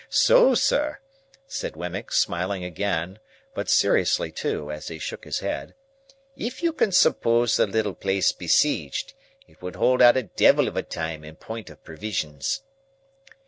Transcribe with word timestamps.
So, 0.09 0.55
sir," 0.55 0.97
said 1.45 1.75
Wemmick, 1.75 2.11
smiling 2.11 2.63
again, 2.63 3.19
but 3.53 3.69
seriously 3.69 4.31
too, 4.31 4.71
as 4.71 4.87
he 4.87 4.97
shook 4.97 5.25
his 5.25 5.41
head, 5.41 5.75
"if 6.35 6.63
you 6.63 6.73
can 6.73 6.91
suppose 6.91 7.55
the 7.55 7.67
little 7.67 7.93
place 7.93 8.31
besieged, 8.31 9.13
it 9.47 9.61
would 9.61 9.75
hold 9.75 10.01
out 10.01 10.17
a 10.17 10.23
devil 10.23 10.67
of 10.67 10.75
a 10.75 10.81
time 10.81 11.23
in 11.23 11.35
point 11.35 11.69
of 11.69 11.83
provisions." 11.83 12.63